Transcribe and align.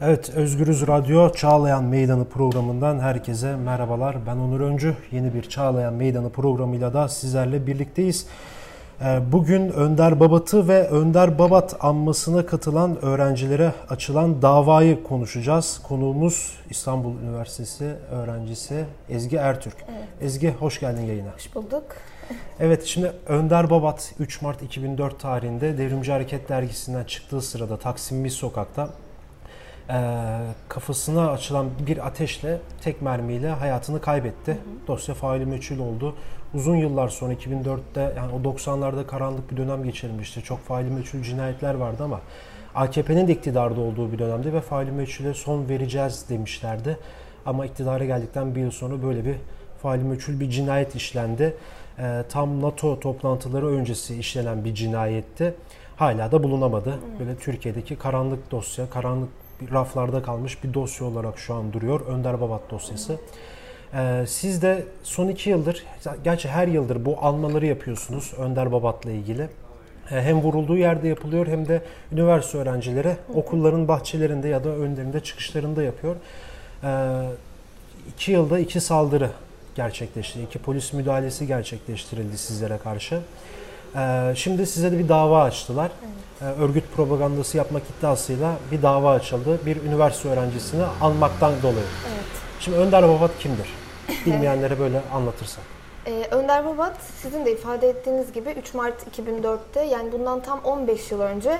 Evet, 0.00 0.30
Özgürüz 0.30 0.86
Radyo 0.86 1.32
Çağlayan 1.32 1.84
Meydanı 1.84 2.24
programından 2.24 3.00
herkese 3.00 3.56
merhabalar. 3.56 4.16
Ben 4.26 4.36
Onur 4.36 4.60
Öncü. 4.60 4.96
Yeni 5.12 5.34
bir 5.34 5.42
Çağlayan 5.42 5.94
Meydanı 5.94 6.30
programıyla 6.30 6.94
da 6.94 7.08
sizlerle 7.08 7.66
birlikteyiz. 7.66 8.26
Ee, 9.02 9.20
bugün 9.32 9.68
Önder 9.68 10.20
Babat'ı 10.20 10.68
ve 10.68 10.88
Önder 10.88 11.38
Babat 11.38 11.76
anmasına 11.80 12.46
katılan 12.46 13.04
öğrencilere 13.04 13.72
açılan 13.88 14.42
davayı 14.42 15.02
konuşacağız. 15.02 15.80
Konuğumuz 15.88 16.56
İstanbul 16.70 17.12
Üniversitesi 17.18 17.94
öğrencisi 18.10 18.84
Ezgi 19.08 19.36
Ertürk. 19.36 19.76
Evet. 19.88 20.08
Ezgi 20.20 20.50
hoş 20.50 20.80
geldin 20.80 21.02
yayına. 21.02 21.30
Hoş 21.34 21.54
bulduk. 21.54 21.84
Evet 22.60 22.84
şimdi 22.84 23.12
Önder 23.26 23.70
Babat 23.70 24.14
3 24.18 24.42
Mart 24.42 24.62
2004 24.62 25.20
tarihinde 25.20 25.78
Devrimci 25.78 26.12
Hareket 26.12 26.48
Dergisi'nden 26.48 27.04
çıktığı 27.04 27.42
sırada 27.42 27.76
Taksim 27.76 28.18
Mis 28.18 28.34
Sokak'ta 28.34 28.88
kafasına 30.68 31.30
açılan 31.30 31.66
bir 31.86 32.06
ateşle 32.06 32.58
tek 32.80 33.02
mermiyle 33.02 33.48
hayatını 33.48 34.00
kaybetti. 34.00 34.52
Hı 34.52 34.54
hı. 34.54 34.86
Dosya 34.86 35.14
faili 35.14 35.46
meçhul 35.46 35.78
oldu. 35.78 36.14
Uzun 36.54 36.76
yıllar 36.76 37.08
sonra 37.08 37.34
2004'te 37.34 38.14
yani 38.16 38.32
o 38.32 38.54
90'larda 38.54 39.06
karanlık 39.06 39.50
bir 39.50 39.56
dönem 39.56 39.84
geçirmişti. 39.84 40.42
Çok 40.42 40.58
faili 40.58 40.90
meçhul 40.90 41.22
cinayetler 41.22 41.74
vardı 41.74 42.04
ama 42.04 42.20
AKP'nin 42.74 43.28
de 43.28 43.32
iktidarda 43.32 43.80
olduğu 43.80 44.12
bir 44.12 44.18
dönemde 44.18 44.52
ve 44.52 44.60
faili 44.60 44.90
meçhule 44.90 45.34
son 45.34 45.68
vereceğiz 45.68 46.24
demişlerdi. 46.28 46.96
Ama 47.46 47.66
iktidara 47.66 48.04
geldikten 48.04 48.54
bir 48.54 48.60
yıl 48.60 48.70
sonra 48.70 49.02
böyle 49.02 49.24
bir 49.24 49.36
faili 49.82 50.04
meçhul 50.04 50.40
bir 50.40 50.50
cinayet 50.50 50.94
işlendi. 50.94 51.56
E, 51.98 52.22
tam 52.28 52.62
NATO 52.62 53.00
toplantıları 53.00 53.66
öncesi 53.66 54.18
işlenen 54.18 54.64
bir 54.64 54.74
cinayetti. 54.74 55.54
Hala 55.96 56.32
da 56.32 56.42
bulunamadı. 56.42 56.98
Böyle 57.18 57.36
Türkiye'deki 57.36 57.96
karanlık 57.96 58.50
dosya, 58.50 58.90
karanlık 58.90 59.28
raflarda 59.72 60.22
kalmış 60.22 60.64
bir 60.64 60.74
dosya 60.74 61.06
olarak 61.06 61.38
şu 61.38 61.54
an 61.54 61.72
duruyor. 61.72 62.00
Önder 62.00 62.40
Babat 62.40 62.70
dosyası. 62.70 63.18
Ee, 63.94 64.24
siz 64.28 64.62
de 64.62 64.84
son 65.02 65.28
iki 65.28 65.50
yıldır, 65.50 65.84
gerçi 66.24 66.48
her 66.48 66.68
yıldır 66.68 67.04
bu 67.04 67.18
almaları 67.20 67.66
yapıyorsunuz 67.66 68.32
Önder 68.38 68.72
Babat'la 68.72 69.10
ilgili. 69.10 69.42
Ee, 69.42 69.48
hem 70.10 70.40
vurulduğu 70.40 70.76
yerde 70.76 71.08
yapılıyor 71.08 71.46
hem 71.46 71.68
de 71.68 71.82
üniversite 72.12 72.58
öğrencileri 72.58 73.16
okulların 73.34 73.88
bahçelerinde 73.88 74.48
ya 74.48 74.64
da 74.64 74.68
önlerinde 74.68 75.20
çıkışlarında 75.20 75.82
yapıyor. 75.82 76.16
Ee, 76.84 76.88
iki 78.14 78.32
yılda 78.32 78.58
iki 78.58 78.80
saldırı 78.80 79.30
gerçekleşti. 79.74 80.42
iki 80.42 80.58
polis 80.58 80.92
müdahalesi 80.92 81.46
gerçekleştirildi 81.46 82.38
sizlere 82.38 82.78
karşı. 82.78 83.20
Ee, 83.96 84.32
şimdi 84.36 84.66
size 84.66 84.92
de 84.92 84.98
bir 84.98 85.08
dava 85.08 85.42
açtılar. 85.42 85.90
Evet. 86.02 86.52
Ee, 86.58 86.62
örgüt 86.62 86.84
propagandası 86.96 87.56
yapmak 87.56 87.82
iddiasıyla 87.98 88.52
bir 88.72 88.82
dava 88.82 89.12
açıldı. 89.12 89.58
Bir 89.66 89.82
üniversite 89.82 90.28
öğrencisini 90.28 90.84
almaktan 91.00 91.52
dolayı. 91.62 91.86
Evet. 92.08 92.24
Şimdi 92.60 92.76
Önder 92.78 93.08
Babat 93.08 93.30
kimdir? 93.38 93.68
Bilmeyenlere 94.26 94.78
böyle 94.78 95.00
anlatırsak. 95.14 95.64
Ee, 96.06 96.26
Önder 96.30 96.64
Babat 96.64 96.96
sizin 97.22 97.44
de 97.44 97.52
ifade 97.52 97.88
ettiğiniz 97.88 98.32
gibi 98.32 98.50
3 98.50 98.74
Mart 98.74 99.18
2004'te 99.18 99.82
yani 99.82 100.12
bundan 100.12 100.40
tam 100.40 100.60
15 100.64 101.10
yıl 101.10 101.20
önce 101.20 101.58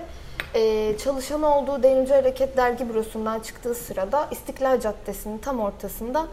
e, 0.54 0.94
çalışan 0.98 1.42
olduğu 1.42 1.82
Devrimci 1.82 2.14
Hareket 2.14 2.56
Dergi 2.56 2.88
Bürosu'ndan 2.88 3.40
çıktığı 3.40 3.74
sırada 3.74 4.28
İstiklal 4.30 4.80
Caddesi'nin 4.80 5.38
tam 5.38 5.60
ortasında 5.60 6.26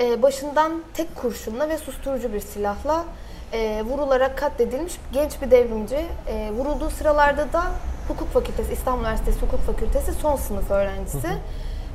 e, 0.00 0.22
başından 0.22 0.82
tek 0.94 1.16
kurşunla 1.16 1.68
ve 1.68 1.78
susturucu 1.78 2.32
bir 2.32 2.40
silahla 2.40 3.04
e, 3.52 3.82
vurularak 3.82 4.38
katledilmiş 4.38 4.92
genç 5.12 5.42
bir 5.42 5.50
devrimci. 5.50 6.06
E, 6.26 6.50
vurulduğu 6.50 6.90
sıralarda 6.90 7.52
da 7.52 7.62
Hukuk 8.08 8.28
Fakültesi, 8.32 8.72
İstanbul 8.72 9.00
Üniversitesi 9.00 9.40
Hukuk 9.40 9.60
Fakültesi 9.60 10.12
son 10.12 10.36
sınıf 10.36 10.70
öğrencisi. 10.70 11.28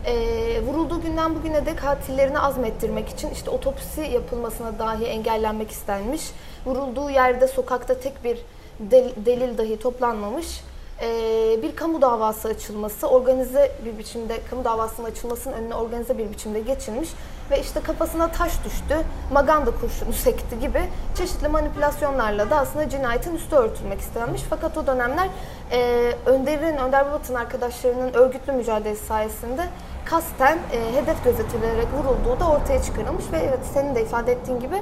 E, 0.05 0.15
vurulduğu 0.61 1.01
günden 1.01 1.35
bugüne 1.35 1.65
de 1.65 1.75
katillerini 1.75 2.39
azmettirmek 2.39 3.09
için 3.09 3.29
işte 3.29 3.49
otopsi 3.49 4.01
yapılmasına 4.01 4.79
dahi 4.79 5.05
engellenmek 5.05 5.71
istenmiş. 5.71 6.21
Vurulduğu 6.65 7.09
yerde 7.09 7.47
sokakta 7.47 7.99
tek 7.99 8.23
bir 8.23 8.37
del, 8.79 9.11
delil 9.25 9.57
dahi 9.57 9.79
toplanmamış. 9.79 10.61
E, 11.01 11.59
bir 11.61 11.75
kamu 11.75 12.01
davası 12.01 12.47
açılması, 12.47 13.07
organize 13.07 13.71
bir 13.85 13.97
biçimde 13.97 14.39
kamu 14.49 14.63
davasının 14.63 15.07
açılmasının 15.07 15.53
önüne 15.53 15.75
organize 15.75 16.17
bir 16.17 16.31
biçimde 16.31 16.59
geçilmiş 16.59 17.09
ve 17.51 17.61
işte 17.61 17.79
kafasına 17.79 18.31
taş 18.31 18.65
düştü, 18.65 18.97
maganda 19.33 19.71
kurşunu 19.71 20.13
sekti 20.23 20.59
gibi 20.59 20.81
çeşitli 21.17 21.47
manipülasyonlarla 21.47 22.49
da 22.49 22.57
aslında 22.57 22.89
cinayetin 22.89 23.35
üstü 23.35 23.55
örtülmek 23.55 23.99
istenmiş. 23.99 24.41
Fakat 24.49 24.77
o 24.77 24.87
dönemler 24.87 25.27
e, 25.71 26.11
Önder'in, 26.25 26.77
Önder 26.77 27.05
Babat'ın 27.05 27.35
arkadaşlarının 27.35 28.13
örgütlü 28.13 28.53
mücadelesi 28.53 29.05
sayesinde 29.05 29.65
kasten 30.05 30.57
e, 30.71 30.95
hedef 30.95 31.23
gözetilerek 31.23 31.87
vurulduğu 31.93 32.39
da 32.39 32.49
ortaya 32.49 32.83
çıkarılmış 32.83 33.25
ve 33.31 33.37
evet 33.37 33.59
senin 33.73 33.95
de 33.95 34.01
ifade 34.01 34.31
ettiğin 34.31 34.59
gibi 34.59 34.81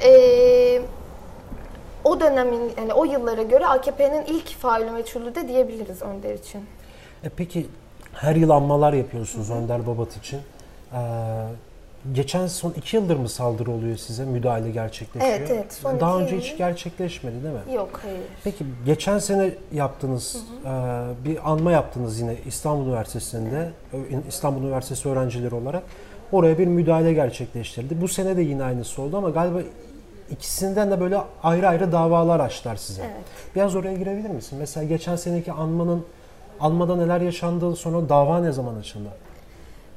e, 0.00 0.82
o 2.08 2.20
dönemin 2.20 2.72
yani 2.78 2.92
o 2.92 3.04
yıllara 3.04 3.42
göre 3.42 3.66
AKP'nin 3.66 4.24
ilk 4.24 4.48
faili 4.48 4.90
meçhulü 4.90 5.34
de 5.34 5.48
diyebiliriz 5.48 6.02
Önder 6.02 6.34
için. 6.34 6.62
E 7.24 7.28
peki 7.28 7.66
her 8.12 8.36
yıl 8.36 8.50
anmalar 8.50 8.92
yapıyorsunuz 8.92 9.48
Hı-hı. 9.48 9.58
Önder 9.58 9.86
Babat 9.86 10.16
için. 10.16 10.40
Ee, 10.92 10.98
geçen 12.12 12.46
son 12.46 12.70
iki 12.70 12.96
yıldır 12.96 13.16
mı 13.16 13.28
saldırı 13.28 13.70
oluyor 13.70 13.96
size? 13.96 14.24
Müdahale 14.24 14.70
gerçekleşiyor. 14.70 15.34
Evet 15.34 15.50
evet. 15.50 15.72
Son 15.72 16.00
Daha 16.00 16.18
önce 16.18 16.38
hiç 16.38 16.56
gerçekleşmedi 16.56 17.42
değil 17.42 17.54
mi? 17.54 17.74
Yok 17.74 18.00
hayır. 18.02 18.20
Peki 18.44 18.64
geçen 18.86 19.18
sene 19.18 19.50
yaptınız 19.72 20.36
hı 20.62 20.68
hı. 20.68 20.74
E, 20.74 21.24
bir 21.24 21.50
anma 21.50 21.72
yaptınız 21.72 22.20
yine 22.20 22.36
İstanbul 22.46 22.86
Üniversitesi'nde 22.86 23.70
İstanbul 24.28 24.62
Üniversitesi 24.62 25.08
öğrencileri 25.08 25.54
olarak. 25.54 25.82
Oraya 26.32 26.58
bir 26.58 26.66
müdahale 26.66 27.12
gerçekleştirildi. 27.12 28.00
Bu 28.00 28.08
sene 28.08 28.36
de 28.36 28.42
yine 28.42 28.64
aynısı 28.64 29.02
oldu 29.02 29.16
ama 29.16 29.30
galiba 29.30 29.60
ikisinden 30.30 30.90
de 30.90 31.00
böyle 31.00 31.18
ayrı 31.42 31.68
ayrı 31.68 31.92
davalar 31.92 32.40
açtılar 32.40 32.76
size. 32.76 33.02
Evet. 33.02 33.54
Biraz 33.54 33.76
oraya 33.76 33.94
girebilir 33.94 34.30
misin? 34.30 34.58
Mesela 34.58 34.84
geçen 34.84 35.16
seneki 35.16 35.52
anmanın 35.52 36.06
anmada 36.60 36.96
neler 36.96 37.20
yaşandı 37.20 37.76
sonra 37.76 38.08
dava 38.08 38.40
ne 38.40 38.52
zaman 38.52 38.76
açıldı? 38.76 39.08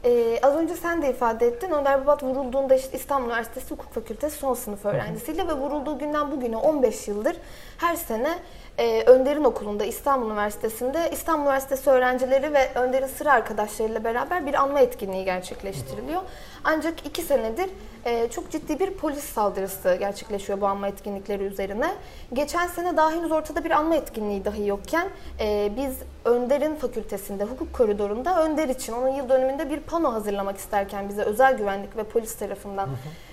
Ee, 0.05 0.39
az 0.43 0.55
önce 0.55 0.75
sen 0.75 1.01
de 1.01 1.09
ifade 1.09 1.47
ettin. 1.47 1.71
Önder 1.71 2.01
Babat 2.01 2.23
vurulduğunda 2.23 2.75
işte 2.75 2.97
İstanbul 2.97 3.27
Üniversitesi 3.27 3.71
Hukuk 3.71 3.93
Fakültesi 3.93 4.37
son 4.37 4.53
sınıf 4.53 4.85
öğrencisiyle 4.85 5.47
ve 5.47 5.53
vurulduğu 5.53 5.99
günden 5.99 6.31
bugüne 6.31 6.57
15 6.57 7.07
yıldır 7.07 7.35
her 7.77 7.95
sene 7.95 8.39
e, 8.77 9.03
Önder'in 9.03 9.43
okulunda 9.43 9.85
İstanbul 9.85 10.27
Üniversitesi'nde 10.27 11.09
İstanbul 11.11 11.43
Üniversitesi 11.43 11.89
öğrencileri 11.89 12.53
ve 12.53 12.69
Önder'in 12.75 13.07
sıra 13.07 13.31
arkadaşlarıyla 13.31 14.03
beraber 14.03 14.45
bir 14.45 14.53
anma 14.53 14.79
etkinliği 14.79 15.25
gerçekleştiriliyor. 15.25 16.21
Ancak 16.63 17.05
iki 17.05 17.21
senedir 17.21 17.69
e, 18.05 18.29
çok 18.29 18.51
ciddi 18.51 18.79
bir 18.79 18.91
polis 18.91 19.23
saldırısı 19.23 19.95
gerçekleşiyor 19.99 20.61
bu 20.61 20.67
anma 20.67 20.87
etkinlikleri 20.87 21.43
üzerine. 21.43 21.91
Geçen 22.33 22.67
sene 22.67 22.97
daha 22.97 23.11
henüz 23.11 23.31
ortada 23.31 23.63
bir 23.63 23.71
anma 23.71 23.95
etkinliği 23.95 24.45
dahi 24.45 24.67
yokken 24.67 25.07
e, 25.39 25.71
biz 25.77 25.97
Önder'in 26.25 26.75
fakültesinde, 26.75 27.43
hukuk 27.43 27.73
koridorunda 27.73 28.43
Önder 28.43 28.69
için 28.69 28.93
onun 28.93 29.07
yıl 29.07 29.29
dönümünde 29.29 29.69
bir 29.69 29.79
pano 29.79 30.13
hazırlamak 30.13 30.57
isterken 30.57 31.09
bize 31.09 31.21
özel 31.21 31.57
güvenlik 31.57 31.97
ve 31.97 32.03
polis 32.03 32.35
tarafından 32.35 32.89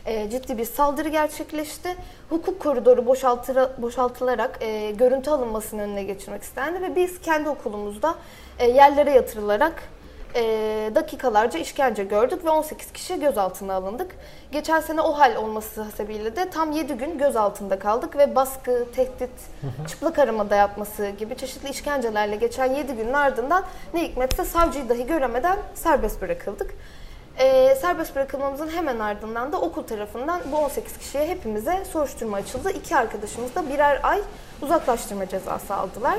E, 0.06 0.30
ciddi 0.30 0.58
bir 0.58 0.64
saldırı 0.64 1.08
gerçekleşti. 1.08 1.96
Hukuk 2.30 2.60
koridoru 2.60 3.06
boşaltılarak 3.78 4.58
e, 4.60 4.90
görüntü 4.90 5.30
alınmasının 5.30 5.82
önüne 5.82 6.02
geçirmek 6.02 6.42
istendi 6.42 6.82
ve 6.82 6.96
biz 6.96 7.20
kendi 7.20 7.48
okulumuzda 7.48 8.14
e, 8.58 8.70
yerlere 8.70 9.10
yatırılarak 9.10 9.82
e, 10.34 10.90
dakikalarca 10.94 11.58
işkence 11.58 12.04
gördük 12.04 12.44
ve 12.44 12.50
18 12.50 12.92
kişi 12.92 13.20
gözaltına 13.20 13.74
alındık. 13.74 14.16
Geçen 14.52 14.80
sene 14.80 15.00
o 15.00 15.12
hal 15.12 15.36
olması 15.36 15.82
hasebiyle 15.82 16.36
de 16.36 16.50
tam 16.50 16.72
7 16.72 16.94
gün 16.94 17.18
gözaltında 17.18 17.78
kaldık 17.78 18.16
ve 18.18 18.34
baskı, 18.34 18.86
tehdit, 18.96 19.30
çıplak 19.88 20.18
arama 20.18 20.50
dayatması 20.50 21.08
gibi 21.08 21.36
çeşitli 21.36 21.68
işkencelerle 21.68 22.36
geçen 22.36 22.74
7 22.74 22.92
günün 22.92 23.12
ardından 23.12 23.64
ne 23.94 24.02
hikmetse 24.02 24.44
savcıyı 24.44 24.88
dahi 24.88 25.06
göremeden 25.06 25.58
serbest 25.74 26.22
bırakıldık. 26.22 26.74
E, 27.38 27.74
serbest 27.74 28.16
bırakılmamızın 28.16 28.68
hemen 28.68 28.98
ardından 28.98 29.52
da 29.52 29.60
okul 29.60 29.82
tarafından 29.82 30.40
bu 30.52 30.56
18 30.56 30.98
kişiye 30.98 31.28
hepimize 31.28 31.84
soruşturma 31.92 32.36
açıldı. 32.36 32.70
İki 32.70 32.96
arkadaşımız 32.96 33.54
da 33.54 33.68
birer 33.68 34.00
ay 34.02 34.20
uzaklaştırma 34.62 35.28
cezası 35.28 35.74
aldılar. 35.74 36.18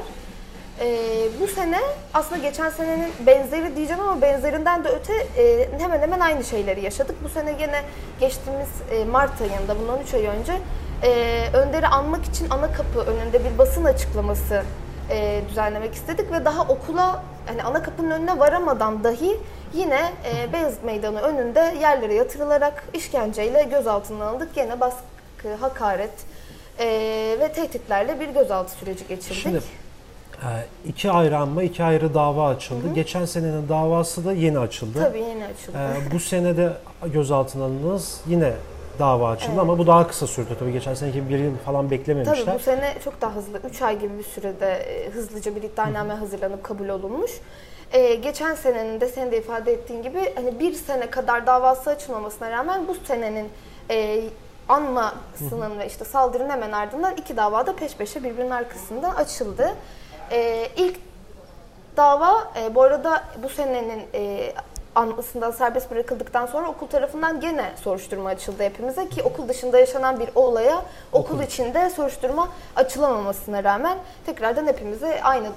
E, 0.81 0.97
bu 1.41 1.47
sene 1.47 1.77
aslında 2.13 2.41
geçen 2.41 2.69
senenin 2.69 3.09
benzeri 3.25 3.75
diyeceğim 3.75 4.01
ama 4.01 4.21
benzerinden 4.21 4.83
de 4.83 4.89
öte 4.89 5.13
e, 5.37 5.69
hemen 5.79 6.01
hemen 6.01 6.19
aynı 6.19 6.43
şeyleri 6.43 6.81
yaşadık. 6.81 7.15
Bu 7.23 7.29
sene 7.29 7.51
gene 7.51 7.81
geçtiğimiz 8.19 8.67
e, 8.91 9.05
Mart 9.05 9.41
ayında 9.41 9.79
bundan 9.79 9.99
3 10.01 10.13
ay 10.13 10.25
önce 10.25 10.57
e, 11.03 11.43
Önder'i 11.53 11.87
anmak 11.87 12.25
için 12.25 12.49
ana 12.49 12.71
kapı 12.71 12.99
önünde 12.99 13.45
bir 13.45 13.57
basın 13.57 13.85
açıklaması 13.85 14.63
e, 15.09 15.41
düzenlemek 15.49 15.93
istedik 15.93 16.31
ve 16.31 16.45
daha 16.45 16.61
okula 16.61 17.23
hani 17.47 17.63
ana 17.63 17.83
kapının 17.83 18.11
önüne 18.11 18.39
varamadan 18.39 19.03
dahi 19.03 19.37
yine 19.73 20.11
e, 20.25 20.53
Beyazıt 20.53 20.83
Meydanı 20.83 21.21
önünde 21.21 21.75
yerlere 21.81 22.13
yatırılarak 22.13 22.83
işkenceyle 22.93 23.63
gözaltına 23.63 24.25
alındık. 24.25 24.57
Yine 24.57 24.79
baskı, 24.79 25.55
hakaret 25.59 26.13
e, 26.79 26.85
ve 27.39 27.51
tehditlerle 27.51 28.19
bir 28.19 28.29
gözaltı 28.29 28.71
süreci 28.71 29.07
geçirdik. 29.07 29.41
Şimdi 29.43 29.57
Ee, 29.57 29.88
iki 30.85 31.11
ayrı 31.11 31.37
anma, 31.37 31.63
iki 31.63 31.83
ayrı 31.83 32.13
dava 32.13 32.49
açıldı. 32.49 32.93
Geçen 32.95 33.25
senenin 33.25 33.69
davası 33.69 34.25
da 34.25 34.31
yeni 34.33 34.59
açıldı. 34.59 34.99
Tabii 34.99 35.19
yeni 35.19 35.45
açıldı. 35.45 35.77
Ee, 35.77 36.11
bu 36.13 36.19
sene 36.19 36.57
de 36.57 36.73
gözaltına 37.05 37.63
alındınız. 37.63 38.21
Yine 38.27 38.53
dava 38.99 39.29
açıldı 39.29 39.51
Evet. 39.51 39.61
ama 39.61 39.77
bu 39.77 39.87
daha 39.87 40.07
kısa 40.07 40.27
sürdü 40.27 40.49
tabii. 40.59 40.71
Geçen 40.71 40.93
seneki 40.93 41.29
bir 41.29 41.39
yıl 41.39 41.57
falan 41.65 41.91
beklememişler. 41.91 42.45
Tabii 42.45 42.55
bu 42.55 42.59
sene 42.59 42.93
çok 43.03 43.21
daha 43.21 43.35
hızlı, 43.35 43.59
3 43.69 43.81
ay 43.81 43.99
gibi 43.99 44.17
bir 44.17 44.23
sürede 44.23 44.71
e, 44.71 45.09
hızlıca 45.09 45.55
bir 45.55 45.63
iddianame 45.63 46.13
hazırlanıp 46.13 46.63
kabul 46.63 46.89
olunmuş. 46.89 47.31
Ee, 47.91 48.15
geçen 48.15 48.55
senenin 48.55 49.01
de 49.01 49.07
senin 49.07 49.31
de 49.31 49.37
ifade 49.37 49.73
ettiğin 49.73 50.03
gibi 50.03 50.33
hani 50.35 50.59
bir 50.59 50.73
sene 50.73 51.09
kadar 51.09 51.47
davası 51.47 51.89
açılmamasına 51.89 52.51
rağmen 52.51 52.87
bu 52.87 52.95
senenin 53.07 53.49
e, 53.91 54.21
anmasının 54.69 55.79
ve 55.79 55.87
işte 55.87 56.05
saldırının 56.05 56.49
hemen 56.49 56.71
ardından 56.71 57.15
iki 57.17 57.37
davada 57.37 57.75
peş 57.75 57.95
peşe 57.95 58.23
birbirinin 58.23 58.49
arkasında 58.51 59.15
açıldı. 59.15 59.73
Ee, 60.31 60.67
ilk 60.77 60.97
dava 61.97 62.51
e, 62.59 62.75
bu 62.75 62.81
arada 62.81 63.23
bu 63.43 63.49
senenin 63.49 64.01
e, 64.13 64.53
anmasından 64.95 65.51
serbest 65.51 65.91
bırakıldıktan 65.91 66.45
sonra 66.45 66.67
okul 66.67 66.87
tarafından 66.87 67.39
gene 67.39 67.71
soruşturma 67.83 68.29
açıldı 68.29 68.63
hepimize 68.63 69.09
ki 69.09 69.23
okul 69.23 69.47
dışında 69.47 69.79
yaşanan 69.79 70.19
bir 70.19 70.29
olaya 70.35 70.85
okul, 71.11 71.35
Okul. 71.35 71.43
içinde 71.43 71.89
soruşturma 71.89 72.49
açılamamasına 72.75 73.63
rağmen 73.63 73.97
tekrardan 74.25 74.67
hepimize 74.67 75.23
aynı 75.23 75.47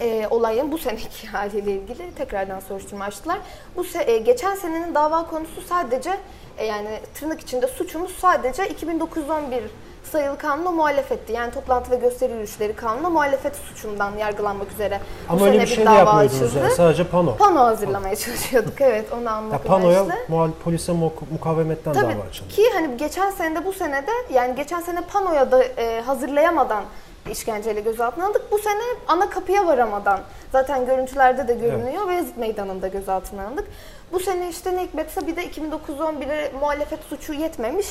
e, 0.00 0.26
olayın 0.30 0.72
bu 0.72 0.78
seneki 0.78 1.26
haliyle 1.32 1.72
ilgili 1.72 2.14
tekrardan 2.14 2.60
soruşturma 2.60 3.04
açtılar. 3.04 3.38
Bu 3.76 3.82
se- 3.82 4.10
e, 4.10 4.18
geçen 4.18 4.54
senenin 4.54 4.94
dava 4.94 5.26
konusu 5.26 5.60
sadece 5.68 6.10
e, 6.58 6.66
yani 6.66 7.00
tırnak 7.14 7.40
içinde 7.40 7.66
suçumuz 7.66 8.16
sadece 8.18 8.68
2911 8.68 9.62
sayılı 10.10 10.38
kanuna 10.38 10.70
muhalefetti. 10.70 11.32
Yani 11.32 11.52
toplantı 11.52 11.90
ve 11.90 11.96
gösteri 11.96 12.32
yürüyüşleri 12.32 12.76
kanuna 12.76 13.10
muhalefet 13.10 13.56
suçundan 13.56 14.16
yargılanmak 14.16 14.72
üzere 14.72 15.00
bu 15.28 15.32
Ama 15.32 15.46
öyle 15.46 15.52
sene 15.52 15.64
bir 15.66 15.70
bir 15.70 15.74
şey 15.76 15.84
de 15.84 15.88
dava 15.88 15.98
yapmıyordunuz 15.98 16.54
yani. 16.54 16.70
Sadece 16.70 17.04
pano. 17.04 17.36
Pano 17.36 17.60
hazırlamaya 17.60 18.16
çalışıyorduk 18.16 18.80
evet 18.80 19.12
onu 19.12 19.24
Ya 19.24 19.30
anlamak 19.30 19.64
panoya 19.64 20.00
amaçlı. 20.00 20.18
muhal- 20.28 20.50
polise 20.64 20.92
mu- 20.92 21.12
mukavemetten 21.32 21.92
Tabii 21.92 22.14
dava 22.14 22.22
açıldı. 22.28 22.48
ki 22.48 22.62
hani 22.74 22.96
geçen 22.96 23.30
sene 23.30 23.54
de 23.60 23.64
bu 23.64 23.72
sene 23.72 24.06
de 24.06 24.10
yani 24.34 24.54
geçen 24.54 24.80
sene 24.80 25.00
panoya 25.00 25.52
da 25.52 25.64
e, 25.64 26.00
hazırlayamadan 26.00 26.84
işkenceyle 27.30 27.80
gözaltına 27.80 28.24
alındık. 28.24 28.52
Bu 28.52 28.58
sene 28.58 28.82
ana 29.08 29.30
kapıya 29.30 29.66
varamadan 29.66 30.20
zaten 30.52 30.86
görüntülerde 30.86 31.48
de 31.48 31.54
görünüyor 31.54 32.08
ve 32.08 32.14
Yazık 32.14 32.36
Meydanı'nda 32.36 32.88
gözaltına 32.88 33.46
alındık. 33.46 33.66
Bu 34.12 34.20
sene 34.20 34.48
işte 34.48 34.76
ne 34.76 34.82
hikmetse 34.82 35.26
bir 35.26 35.36
de 35.36 35.46
2009-11'e 35.46 36.52
muhalefet 36.60 37.00
suçu 37.04 37.32
yetmemiş. 37.32 37.86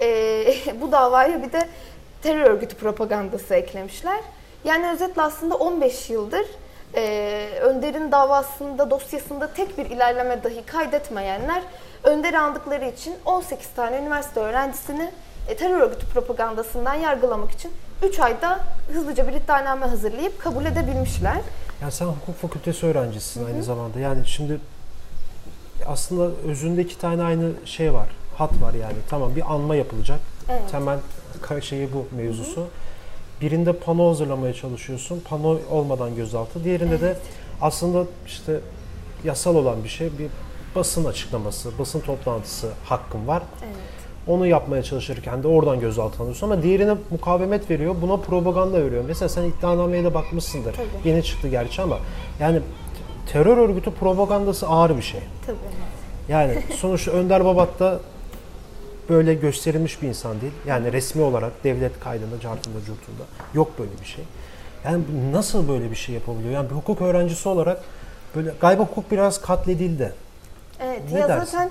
E, 0.00 0.46
bu 0.80 0.92
davaya 0.92 1.42
bir 1.42 1.52
de 1.52 1.68
terör 2.22 2.50
örgütü 2.50 2.76
propagandası 2.76 3.54
eklemişler. 3.54 4.20
Yani 4.64 4.90
özetle 4.90 5.22
aslında 5.22 5.54
15 5.54 6.10
yıldır 6.10 6.46
e, 6.96 7.48
Önder'in 7.60 8.12
davasında, 8.12 8.90
dosyasında 8.90 9.52
tek 9.52 9.78
bir 9.78 9.86
ilerleme 9.86 10.44
dahi 10.44 10.66
kaydetmeyenler 10.66 11.62
Önder'i 12.04 12.38
aldıkları 12.38 12.84
için 12.84 13.14
18 13.24 13.68
tane 13.68 13.98
üniversite 13.98 14.40
öğrencisini 14.40 15.10
e, 15.48 15.56
terör 15.56 15.80
örgütü 15.80 16.06
propagandasından 16.06 16.94
yargılamak 16.94 17.50
için 17.50 17.72
3 18.02 18.20
ayda 18.20 18.60
hızlıca 18.92 19.28
bir 19.28 19.32
iddianame 19.32 19.86
hazırlayıp 19.86 20.40
kabul 20.40 20.64
edebilmişler. 20.64 21.40
Yani 21.82 21.92
sen 21.92 22.06
hukuk 22.06 22.36
fakültesi 22.40 22.86
öğrencisisin 22.86 23.46
aynı 23.46 23.62
zamanda. 23.62 24.00
Yani 24.00 24.26
şimdi 24.26 24.60
aslında 25.86 26.30
özünde 26.48 26.82
iki 26.82 26.98
tane 26.98 27.22
aynı 27.22 27.50
şey 27.64 27.94
var. 27.94 28.08
Hat 28.36 28.62
var 28.62 28.74
yani. 28.74 28.96
Tamam 29.08 29.36
bir 29.36 29.52
anma 29.54 29.76
yapılacak. 29.76 30.20
Evet. 30.48 30.62
Temel 30.70 30.98
şeyi 31.60 31.88
bu 31.92 32.16
mevzusu. 32.16 32.66
Birinde 33.40 33.72
pano 33.72 34.08
hazırlamaya 34.10 34.54
çalışıyorsun. 34.54 35.22
Pano 35.28 35.58
olmadan 35.70 36.16
gözaltı. 36.16 36.64
Diğerinde 36.64 37.00
de 37.00 37.16
aslında 37.60 38.04
işte 38.26 38.60
yasal 39.24 39.56
olan 39.56 39.84
bir 39.84 39.88
şey. 39.88 40.18
Bir 40.18 40.28
basın 40.74 41.04
açıklaması, 41.04 41.78
basın 41.78 42.00
toplantısı 42.00 42.70
hakkın 42.84 43.26
var. 43.26 43.42
Evet. 43.64 43.76
Onu 44.26 44.46
yapmaya 44.46 44.82
çalışırken 44.82 45.42
de 45.42 45.48
oradan 45.48 45.80
gözaltına 45.80 46.22
alıyorsun 46.22 46.50
ama 46.50 46.62
diğerine 46.62 46.96
mukavemet 47.10 47.70
veriyor, 47.70 47.94
buna 48.02 48.16
propaganda 48.16 48.84
veriyor. 48.84 49.04
Mesela 49.06 49.28
sen 49.28 49.42
iddianameye 49.42 50.04
de 50.04 50.14
bakmışsındır. 50.14 50.72
Tabii. 50.72 51.08
Yeni 51.08 51.22
çıktı 51.22 51.48
gerçi 51.48 51.82
ama 51.82 51.98
yani 52.40 52.60
terör 53.32 53.56
örgütü 53.56 53.90
propagandası 53.90 54.66
ağır 54.68 54.96
bir 54.96 55.02
şey. 55.02 55.20
Tabii. 55.46 55.56
Yani 56.28 56.62
sonuçta 56.76 57.10
Önder 57.10 57.44
Babat 57.44 57.78
da 57.80 58.00
böyle 59.08 59.34
gösterilmiş 59.34 60.02
bir 60.02 60.08
insan 60.08 60.40
değil. 60.40 60.52
Yani 60.66 60.92
resmi 60.92 61.22
olarak 61.22 61.64
devlet 61.64 62.00
kaydında, 62.00 62.40
cartında, 62.40 62.78
curtunda 62.78 63.22
yok 63.54 63.78
böyle 63.78 63.90
bir 64.00 64.06
şey. 64.06 64.24
Yani 64.84 65.02
nasıl 65.32 65.68
böyle 65.68 65.90
bir 65.90 65.96
şey 65.96 66.14
yapabiliyor? 66.14 66.54
Yani 66.54 66.70
bir 66.70 66.74
hukuk 66.74 67.02
öğrencisi 67.02 67.48
olarak 67.48 67.82
böyle 68.36 68.52
galiba 68.60 68.82
hukuk 68.82 69.10
biraz 69.10 69.40
katledildi. 69.40 70.12
Evet 70.80 71.02
Ne 71.12 71.18
ya 71.20 71.28
dersin? 71.28 71.44
zaten 71.52 71.70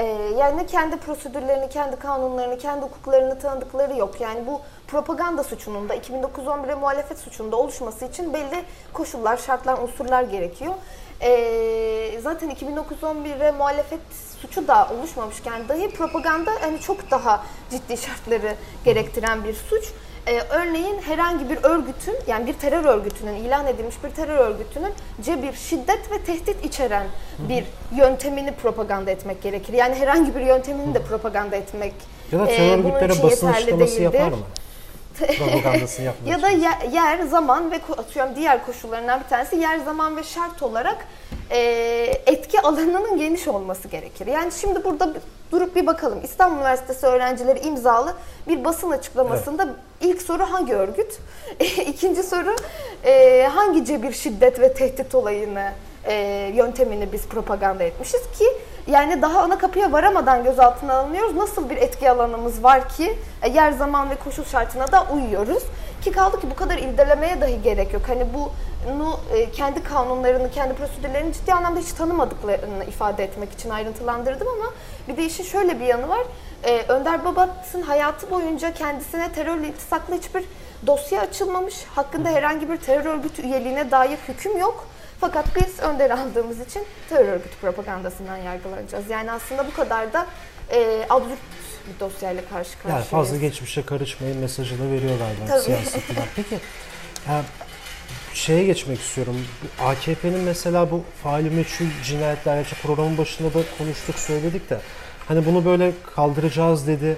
e, 0.00 0.04
yani 0.38 0.66
kendi 0.66 0.96
prosedürlerini, 0.96 1.68
kendi 1.68 1.96
kanunlarını, 1.96 2.58
kendi 2.58 2.82
hukuklarını 2.82 3.38
tanıdıkları 3.38 3.96
yok. 3.96 4.20
Yani 4.20 4.46
bu 4.46 4.60
propaganda 4.86 5.44
suçunun 5.44 5.88
da 5.88 5.96
2009-11'e 5.96 6.74
muhalefet 6.74 7.18
suçunda 7.18 7.56
oluşması 7.56 8.04
için 8.04 8.34
belli 8.34 8.64
koşullar, 8.92 9.36
şartlar, 9.36 9.78
unsurlar 9.78 10.22
gerekiyor. 10.22 10.74
E, 11.20 12.20
zaten 12.20 12.50
2009-11'e 12.50 13.50
muhalefet 13.50 14.00
suçu 14.40 14.68
da 14.68 14.88
oluşmamışken 14.98 15.68
dahi 15.68 15.90
propaganda 15.90 16.50
hani 16.60 16.80
çok 16.80 17.10
daha 17.10 17.44
ciddi 17.70 17.96
şartları 17.96 18.54
gerektiren 18.84 19.44
bir 19.44 19.54
suç. 19.54 19.84
Ee, 20.26 20.40
örneğin 20.50 20.98
herhangi 21.02 21.50
bir 21.50 21.58
örgütün 21.62 22.14
yani 22.26 22.46
bir 22.46 22.52
terör 22.52 22.84
örgütünün 22.84 23.34
ilan 23.34 23.66
edilmiş 23.66 23.94
bir 24.04 24.10
terör 24.10 24.36
örgütünün 24.38 24.92
cebir, 25.22 25.52
şiddet 25.52 26.10
ve 26.12 26.18
tehdit 26.18 26.64
içeren 26.64 27.06
bir 27.38 27.64
yöntemini 27.96 28.52
propaganda 28.54 29.10
etmek 29.10 29.42
gerekir. 29.42 29.72
Yani 29.72 29.94
herhangi 29.94 30.34
bir 30.34 30.40
yöntemini 30.40 30.94
de 30.94 31.02
propaganda 31.02 31.56
etmek 31.56 31.92
Ya 32.32 32.38
da 32.38 32.46
e, 32.50 32.56
terör 32.56 32.78
bunun 32.84 32.90
örgütleri 32.90 33.12
için 33.12 33.22
basın 33.24 33.46
yeterli 33.46 33.62
açıklaması 33.64 33.96
değildir. 33.96 34.14
yapar 34.18 34.28
mı? 34.28 34.44
Propagandasını 35.38 36.06
yapmak 36.06 36.28
Ya 36.28 36.42
da 36.42 36.48
ye- 36.48 36.90
yer, 36.92 37.18
zaman 37.22 37.70
ve 37.70 37.80
atıyorum 37.98 38.36
diğer 38.36 38.66
koşullarından 38.66 39.20
bir 39.20 39.28
tanesi 39.28 39.56
yer, 39.56 39.78
zaman 39.78 40.16
ve 40.16 40.22
şart 40.22 40.62
olarak 40.62 41.06
e, 41.50 41.58
etki 42.26 42.60
alanının 42.60 43.18
geniş 43.18 43.48
olması 43.48 43.88
gerekir. 43.88 44.26
Yani 44.26 44.52
şimdi 44.52 44.84
burada 44.84 45.12
durup 45.52 45.76
bir 45.76 45.86
bakalım. 45.86 46.20
İstanbul 46.24 46.56
Üniversitesi 46.56 47.06
öğrencileri 47.06 47.58
imzalı 47.60 48.14
bir 48.48 48.64
basın 48.64 48.90
açıklamasında 48.90 49.68
ilk 50.00 50.22
soru 50.22 50.42
hangi 50.42 50.74
örgüt? 50.74 51.18
İkinci 51.86 52.22
soru 52.22 52.56
e, 53.04 53.42
hangi 53.54 53.84
cebir, 53.84 54.12
şiddet 54.12 54.60
ve 54.60 54.74
tehdit 54.74 55.14
olayını 55.14 55.72
e, 56.04 56.14
yöntemini 56.54 57.12
biz 57.12 57.26
propaganda 57.26 57.84
etmişiz 57.84 58.22
ki 58.38 58.44
yani 58.86 59.22
daha 59.22 59.40
ana 59.40 59.58
kapıya 59.58 59.92
varamadan 59.92 60.44
gözaltına 60.44 60.94
alınıyoruz. 60.94 61.36
Nasıl 61.36 61.70
bir 61.70 61.76
etki 61.76 62.10
alanımız 62.10 62.62
var 62.62 62.88
ki 62.88 63.18
yer, 63.52 63.72
zaman 63.72 64.10
ve 64.10 64.14
koşul 64.14 64.44
şartına 64.44 64.92
da 64.92 65.06
uyuyoruz. 65.14 65.62
Ki 66.02 66.12
kaldı 66.12 66.40
ki 66.40 66.50
bu 66.50 66.54
kadar 66.54 66.78
irdelemeye 66.78 67.40
dahi 67.40 67.62
gerek 67.62 67.92
yok. 67.92 68.02
Hani 68.08 68.26
bunu 68.34 69.20
e, 69.34 69.50
kendi 69.50 69.82
kanunlarını, 69.82 70.50
kendi 70.50 70.74
prosedürlerini 70.74 71.32
ciddi 71.32 71.52
anlamda 71.52 71.80
hiç 71.80 71.92
tanımadıklarını 71.92 72.84
ifade 72.84 73.24
etmek 73.24 73.52
için 73.52 73.70
ayrıntılandırdım 73.70 74.48
ama 74.48 74.72
bir 75.08 75.16
de 75.16 75.24
işin 75.24 75.44
şöyle 75.44 75.80
bir 75.80 75.84
yanı 75.84 76.08
var. 76.08 76.22
E, 76.64 76.82
Önder 76.88 77.24
Babat'ın 77.24 77.82
hayatı 77.82 78.30
boyunca 78.30 78.74
kendisine 78.74 79.32
terörle 79.32 79.68
iltisaklı 79.68 80.14
hiçbir 80.14 80.44
dosya 80.86 81.20
açılmamış. 81.20 81.84
Hakkında 81.94 82.28
herhangi 82.28 82.70
bir 82.70 82.76
terör 82.76 83.04
örgütü 83.04 83.42
üyeliğine 83.42 83.90
dair 83.90 84.18
hüküm 84.28 84.58
yok. 84.58 84.86
Fakat 85.20 85.46
biz 85.56 85.80
önder 85.80 86.10
aldığımız 86.10 86.60
için 86.60 86.82
terör 87.08 87.28
örgütü 87.28 87.56
propagandasından 87.60 88.36
yargılanacağız. 88.36 89.10
Yani 89.10 89.32
aslında 89.32 89.66
bu 89.66 89.72
kadar 89.72 90.12
da 90.12 90.26
e, 90.72 91.06
absürt 91.10 91.38
bir 91.88 92.00
dosyayla 92.00 92.42
karşı 92.42 92.72
karşıyayız. 92.78 93.06
Yani 93.12 93.22
fazla 93.22 93.36
geçmişe 93.36 93.82
karışmayın 93.82 94.38
mesajı 94.38 94.78
da 94.78 94.90
veriyor 94.90 95.18
galiba 95.18 95.46
Tabii. 95.48 95.62
siyasetçiler. 95.62 96.24
Peki 96.36 96.58
ya, 97.28 97.42
şeye 98.34 98.64
geçmek 98.64 99.00
istiyorum. 99.00 99.36
AKP'nin 99.80 100.40
mesela 100.40 100.90
bu 100.90 101.04
faili 101.22 101.50
meçhul 101.50 101.86
cinayetler, 102.04 102.56
gerçi 102.56 102.74
programın 102.74 103.18
başında 103.18 103.54
da 103.54 103.58
konuştuk 103.78 104.18
söyledik 104.18 104.70
de 104.70 104.80
hani 105.28 105.46
bunu 105.46 105.64
böyle 105.64 105.92
kaldıracağız 106.14 106.86
dedi. 106.86 107.16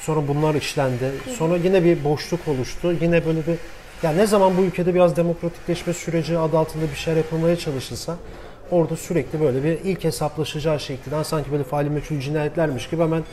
Sonra 0.00 0.28
bunlar 0.28 0.54
işlendi. 0.54 1.12
Sonra 1.38 1.56
yine 1.56 1.84
bir 1.84 2.04
boşluk 2.04 2.48
oluştu. 2.48 2.92
Yine 3.00 3.26
böyle 3.26 3.46
bir 3.46 3.56
ya 4.02 4.12
ne 4.12 4.26
zaman 4.26 4.56
bu 4.56 4.62
ülkede 4.62 4.94
biraz 4.94 5.16
demokratikleşme 5.16 5.92
süreci 5.92 6.38
adı 6.38 6.58
altında 6.58 6.84
bir 6.84 6.96
şeyler 6.96 7.16
yapılmaya 7.16 7.56
çalışılsa 7.56 8.16
orada 8.70 8.96
sürekli 8.96 9.40
böyle 9.40 9.64
bir 9.64 9.78
ilk 9.84 10.04
hesaplaşacağı 10.04 10.80
şekilden 10.80 11.22
sanki 11.22 11.52
böyle 11.52 11.64
faili 11.64 11.90
meçhul 11.90 12.20
cinayetlermiş 12.20 12.88
gibi 12.88 13.02
hemen 13.02 13.24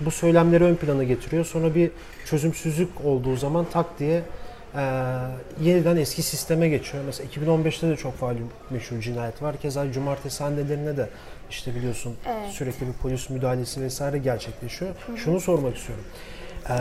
bu 0.00 0.10
söylemleri 0.10 0.64
ön 0.64 0.74
plana 0.74 1.04
getiriyor. 1.04 1.44
Sonra 1.44 1.74
bir 1.74 1.90
çözümsüzlük 2.24 2.88
olduğu 3.04 3.36
zaman 3.36 3.66
tak 3.72 3.98
diye 3.98 4.22
e, 4.76 4.82
yeniden 5.60 5.96
eski 5.96 6.22
sisteme 6.22 6.68
geçiyor. 6.68 7.04
Mesela 7.06 7.28
2015'te 7.30 7.88
de 7.88 7.96
çok 7.96 8.16
faali 8.18 8.38
meçhul 8.70 9.00
cinayet 9.00 9.42
var. 9.42 9.56
Keza 9.56 9.92
cumartesi 9.92 10.44
annelerine 10.44 10.96
de 10.96 11.08
işte 11.50 11.74
biliyorsun 11.74 12.14
Evet. 12.28 12.50
sürekli 12.50 12.86
bir 12.86 12.92
polis 12.92 13.30
müdahalesi 13.30 13.80
vesaire 13.80 14.18
gerçekleşiyor. 14.18 14.90
Şunu 15.16 15.40
sormak 15.40 15.76
istiyorum. 15.76 16.04
E, 16.68 16.76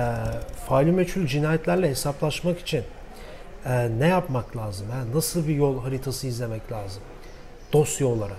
faali 0.68 0.92
meçhul 0.92 1.26
cinayetlerle 1.26 1.90
hesaplaşmak 1.90 2.60
için 2.60 2.84
e, 3.66 3.90
ne 4.00 4.08
yapmak 4.08 4.58
lazım? 4.58 4.88
Ha? 4.92 4.98
Nasıl 5.16 5.48
bir 5.48 5.56
yol 5.56 5.82
haritası 5.82 6.28
izlemek 6.28 6.72
lazım? 6.72 7.02
Dosya 7.74 8.08
olarak. 8.08 8.38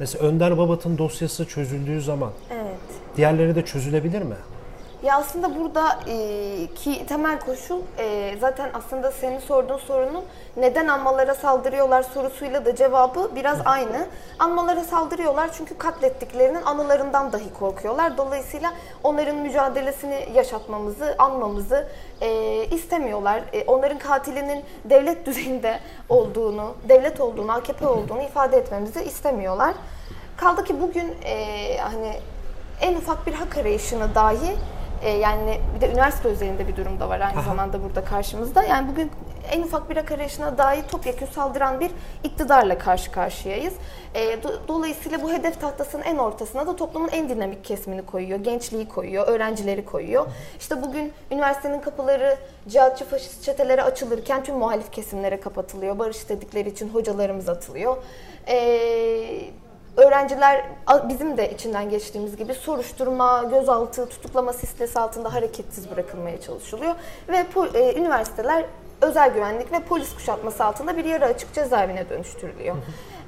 Mesela 0.00 0.24
Önder 0.26 0.58
Babat'ın 0.58 0.98
dosyası 0.98 1.44
çözüldüğü 1.44 2.00
zaman 2.02 2.30
Evet. 2.50 2.74
diğerleri 3.16 3.54
de 3.54 3.64
çözülebilir 3.64 4.22
mi? 4.22 4.34
Ya 5.04 5.16
aslında 5.16 5.56
burada 5.60 5.98
e, 6.08 6.66
ki 6.74 7.06
temel 7.06 7.40
koşul 7.40 7.80
e, 7.98 8.36
zaten 8.40 8.70
aslında 8.74 9.10
senin 9.10 9.38
sorduğun 9.38 9.78
sorunun 9.78 10.24
neden 10.56 10.88
anmalara 10.88 11.34
saldırıyorlar 11.34 12.02
sorusuyla 12.02 12.64
da 12.64 12.76
cevabı 12.76 13.30
biraz 13.34 13.58
aynı. 13.64 14.06
Anmalara 14.38 14.84
saldırıyorlar 14.84 15.50
çünkü 15.52 15.78
katlettiklerinin 15.78 16.62
anılarından 16.62 17.32
dahi 17.32 17.52
korkuyorlar. 17.52 18.18
Dolayısıyla 18.18 18.72
onların 19.02 19.36
mücadelesini 19.36 20.28
yaşatmamızı, 20.34 21.14
anmamızı 21.18 21.88
e, 22.20 22.30
istemiyorlar. 22.64 23.42
E, 23.52 23.64
onların 23.64 23.98
katilinin 23.98 24.64
devlet 24.84 25.26
düzeyinde 25.26 25.80
olduğunu, 26.08 26.74
devlet 26.88 27.20
olduğunu, 27.20 27.52
AKP 27.52 27.86
olduğunu 27.86 28.22
ifade 28.22 28.56
etmemizi 28.56 29.02
istemiyorlar. 29.02 29.74
Kaldı 30.36 30.64
ki 30.64 30.82
bugün 30.82 31.14
e, 31.24 31.76
hani 31.78 32.12
en 32.80 32.94
ufak 32.94 33.26
bir 33.26 33.32
hak 33.32 33.58
arayışını 33.58 34.14
dahi 34.14 34.56
e, 35.04 35.10
yani 35.10 35.60
bir 35.76 35.80
de 35.80 35.90
üniversite 35.90 36.28
özelinde 36.28 36.68
bir 36.68 36.76
durum 36.76 37.00
da 37.00 37.08
var 37.08 37.20
aynı 37.20 37.38
Aha. 37.38 37.42
zamanda 37.42 37.82
burada 37.82 38.04
karşımızda. 38.04 38.62
Yani 38.62 38.88
bugün 38.88 39.10
en 39.50 39.62
ufak 39.62 39.90
bir 39.90 39.96
hak 39.96 40.12
arayışına 40.12 40.58
dahi 40.58 40.86
topyekun 40.86 41.26
saldıran 41.26 41.80
bir 41.80 41.90
iktidarla 42.24 42.78
karşı 42.78 43.12
karşıyayız. 43.12 43.74
E, 44.14 44.20
do- 44.34 44.58
dolayısıyla 44.68 45.22
bu 45.22 45.32
hedef 45.32 45.60
tahtasının 45.60 46.02
en 46.02 46.16
ortasına 46.16 46.66
da 46.66 46.76
toplumun 46.76 47.08
en 47.08 47.28
dinamik 47.28 47.64
kesimini 47.64 48.06
koyuyor. 48.06 48.38
Gençliği 48.38 48.88
koyuyor, 48.88 49.28
öğrencileri 49.28 49.84
koyuyor. 49.84 50.26
İşte 50.60 50.82
bugün 50.82 51.12
üniversitenin 51.30 51.80
kapıları 51.80 52.36
cihatçı 52.68 53.04
faşist 53.04 53.42
çetelere 53.44 53.82
açılırken 53.82 54.44
tüm 54.44 54.56
muhalif 54.56 54.92
kesimlere 54.92 55.40
kapatılıyor. 55.40 55.98
Barış 55.98 56.28
dedikleri 56.28 56.68
için 56.68 56.88
hocalarımız 56.88 57.48
atılıyor. 57.48 57.96
E, 58.48 58.56
Öğrenciler 59.96 60.64
bizim 61.08 61.36
de 61.36 61.50
içinden 61.50 61.90
geçtiğimiz 61.90 62.36
gibi 62.36 62.54
soruşturma, 62.54 63.42
gözaltı, 63.42 64.08
tutuklama 64.08 64.52
sistesi 64.52 64.98
altında 65.00 65.34
hareketsiz 65.34 65.90
bırakılmaya 65.90 66.40
çalışılıyor. 66.40 66.94
Ve 67.28 67.46
e, 67.74 67.98
üniversiteler 67.98 68.64
özel 69.00 69.34
güvenlik 69.34 69.72
ve 69.72 69.80
polis 69.80 70.14
kuşatması 70.14 70.64
altında 70.64 70.96
bir 70.96 71.04
yarı 71.04 71.24
açık 71.24 71.54
cezaevine 71.54 72.08
dönüştürülüyor. 72.08 72.76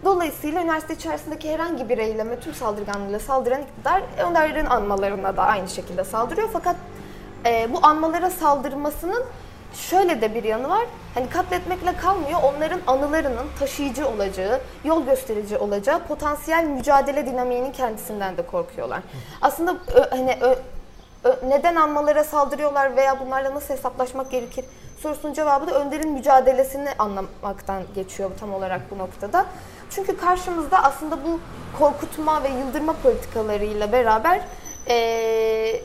Dolayısıyla 0.05 0.63
üniversite 0.63 0.95
içerisindeki 0.95 1.51
herhangi 1.51 1.89
bir 1.89 1.99
eyleme 1.99 2.41
tüm 2.41 2.55
saldırganlığıyla 2.55 3.19
saldıran 3.19 3.63
iktidar 3.63 4.03
Önder'in 4.29 4.67
anmalarına 4.67 5.37
da 5.37 5.43
aynı 5.43 5.69
şekilde 5.69 6.05
saldırıyor. 6.05 6.49
Fakat 6.53 6.77
e, 7.47 7.69
bu 7.73 7.79
anmalara 7.83 8.31
saldırmasının 8.31 9.25
şöyle 9.75 10.21
de 10.21 10.35
bir 10.35 10.45
yanı 10.45 10.69
var. 10.69 10.87
Hani 11.15 11.29
katletmekle 11.29 11.97
kalmıyor. 11.97 12.41
Onların 12.43 12.81
anılarının 12.87 13.47
taşıyıcı 13.59 14.09
olacağı, 14.09 14.61
yol 14.85 15.05
gösterici 15.07 15.59
olacağı 15.59 16.07
potansiyel 16.07 16.65
mücadele 16.65 17.27
dinamiğinin 17.27 17.73
kendisinden 17.73 18.37
de 18.37 18.43
korkuyorlar. 18.47 19.01
Aslında 19.43 19.75
ö- 19.95 20.11
hani 20.11 20.39
ö- 20.41 20.57
ö- 21.25 21.49
neden 21.49 21.77
anmalara 21.77 22.25
saldırıyorlar 22.25 22.97
veya 22.97 23.21
bunlarla 23.21 23.55
nasıl 23.55 23.75
hesaplaşmak 23.75 24.31
gerekir 24.31 24.65
sorusunun 25.03 25.35
cevabı 25.35 25.67
da 25.67 25.73
Önder'in 25.81 26.11
mücadelesini 26.13 26.89
anlamaktan 26.99 27.83
geçiyor 27.95 28.31
tam 28.41 28.55
olarak 28.55 28.81
bu 28.91 28.99
noktada. 28.99 29.47
Çünkü 29.91 30.17
karşımızda 30.17 30.83
aslında 30.85 31.17
bu 31.25 31.41
korkutma 31.79 32.43
ve 32.43 32.49
yıldırma 32.49 32.93
politikalarıyla 33.03 33.93
beraber 33.93 34.41
eee 34.89 35.83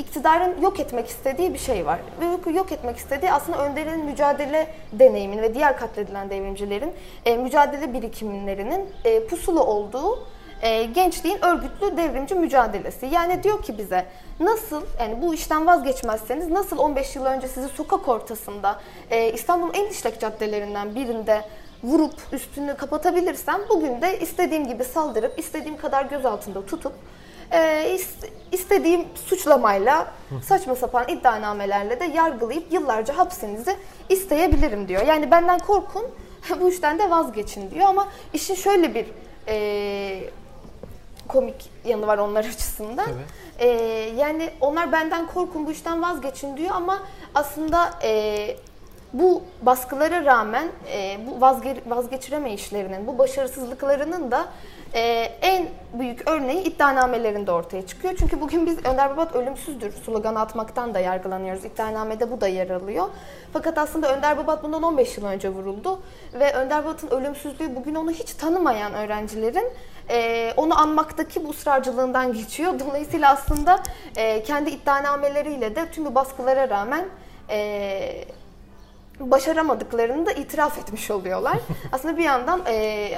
iktidarın 0.00 0.60
yok 0.60 0.80
etmek 0.80 1.08
istediği 1.08 1.54
bir 1.54 1.58
şey 1.58 1.86
var. 1.86 1.98
Ve 2.20 2.50
yok- 2.52 2.72
etmek 2.72 2.96
istediği 2.96 3.32
aslında 3.32 3.58
Önder'in 3.64 4.04
mücadele 4.04 4.66
deneyiminin 4.92 5.42
ve 5.42 5.54
diğer 5.54 5.78
katledilen 5.78 6.30
devrimcilerin 6.30 6.92
e, 7.24 7.36
mücadele 7.36 7.92
birikimlerinin 7.92 8.88
e, 9.04 9.26
pusulu 9.26 9.62
olduğu 9.62 10.18
e, 10.62 10.84
gençliğin 10.84 11.44
örgütlü 11.44 11.96
devrimci 11.96 12.34
mücadelesi. 12.34 13.06
Yani 13.06 13.42
diyor 13.42 13.62
ki 13.62 13.78
bize 13.78 14.06
nasıl 14.40 14.82
yani 15.00 15.22
bu 15.22 15.34
işten 15.34 15.66
vazgeçmezseniz 15.66 16.48
nasıl 16.48 16.78
15 16.78 17.16
yıl 17.16 17.24
önce 17.24 17.48
sizi 17.48 17.68
sokak 17.68 18.08
ortasında 18.08 18.80
e, 19.10 19.32
İstanbul'un 19.32 19.74
en 19.74 19.86
işlek 19.86 20.20
caddelerinden 20.20 20.94
birinde 20.94 21.42
vurup 21.82 22.14
üstünü 22.32 22.76
kapatabilirsem 22.76 23.60
bugün 23.68 24.00
de 24.02 24.20
istediğim 24.20 24.66
gibi 24.66 24.84
saldırıp 24.84 25.38
istediğim 25.38 25.76
kadar 25.76 26.04
gözaltında 26.04 26.66
tutup 26.66 26.92
e, 27.52 27.58
is- 27.94 28.28
istediğim 28.52 29.04
suçlamayla 29.26 30.12
saçma 30.42 30.74
sapan 30.76 31.08
iddianamelerle 31.08 32.00
de 32.00 32.04
yargılayıp 32.04 32.72
yıllarca 32.72 33.16
hapsinizi 33.18 33.76
isteyebilirim 34.08 34.88
diyor. 34.88 35.02
Yani 35.06 35.30
benden 35.30 35.58
korkun 35.58 36.06
bu 36.60 36.68
işten 36.68 36.98
de 36.98 37.10
vazgeçin 37.10 37.70
diyor 37.70 37.86
ama 37.88 38.08
işin 38.32 38.54
şöyle 38.54 38.94
bir 38.94 39.06
e, 39.48 40.30
komik 41.28 41.70
yanı 41.84 42.06
var 42.06 42.18
onlar 42.18 42.44
açısından. 42.54 43.04
Tabii. 43.06 43.24
E, 43.58 43.68
yani 44.18 44.50
onlar 44.60 44.92
benden 44.92 45.26
korkun 45.26 45.66
bu 45.66 45.70
işten 45.72 46.02
vazgeçin 46.02 46.56
diyor 46.56 46.70
ama 46.74 47.02
aslında 47.34 47.90
e, 48.02 48.56
bu 49.12 49.42
baskılara 49.62 50.24
rağmen 50.24 50.68
e, 50.92 51.18
bu 51.26 51.44
vazge- 51.44 51.90
vazgeçiremeyişlerinin, 51.90 53.06
bu 53.06 53.18
başarısızlıklarının 53.18 54.30
da 54.30 54.46
e, 54.94 55.00
en 55.42 55.68
büyük 55.92 56.30
örneği 56.30 56.62
iddianamelerinde 56.62 57.52
ortaya 57.52 57.86
çıkıyor. 57.86 58.14
Çünkü 58.18 58.40
bugün 58.40 58.66
biz 58.66 58.86
Önder 58.86 59.10
Babat 59.10 59.34
ölümsüzdür 59.34 59.92
sloganı 59.92 60.40
atmaktan 60.40 60.94
da 60.94 61.00
yargılanıyoruz. 61.00 61.64
İddianamede 61.64 62.30
bu 62.30 62.40
da 62.40 62.48
yer 62.48 62.70
alıyor. 62.70 63.08
Fakat 63.52 63.78
aslında 63.78 64.16
Önder 64.16 64.38
Babat 64.38 64.62
bundan 64.62 64.82
15 64.82 65.16
yıl 65.16 65.24
önce 65.24 65.48
vuruldu. 65.48 66.00
Ve 66.34 66.52
Önder 66.52 66.84
Babat'ın 66.84 67.08
ölümsüzlüğü 67.10 67.76
bugün 67.76 67.94
onu 67.94 68.10
hiç 68.10 68.34
tanımayan 68.34 68.94
öğrencilerin 68.94 69.72
e, 70.10 70.52
onu 70.56 70.80
anmaktaki 70.80 71.44
bu 71.44 71.50
ısrarcılığından 71.50 72.32
geçiyor. 72.38 72.80
Dolayısıyla 72.80 73.30
aslında 73.32 73.82
e, 74.16 74.42
kendi 74.42 74.70
iddianameleriyle 74.70 75.76
de 75.76 75.90
tüm 75.90 76.04
bu 76.04 76.14
baskılara 76.14 76.68
rağmen 76.68 77.04
e, 77.50 78.24
başaramadıklarını 79.20 80.26
da 80.26 80.32
itiraf 80.32 80.78
etmiş 80.78 81.10
oluyorlar. 81.10 81.58
Aslında 81.92 82.16
bir 82.16 82.24
yandan 82.24 82.62
e, 82.66 83.10